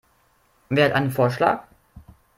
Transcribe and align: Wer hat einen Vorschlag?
Wer 0.69 0.85
hat 0.85 0.93
einen 0.95 1.11
Vorschlag? 1.11 1.67